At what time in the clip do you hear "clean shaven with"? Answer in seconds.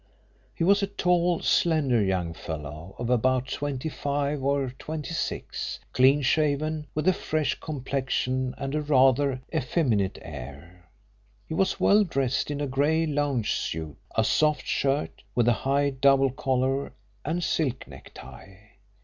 5.93-7.07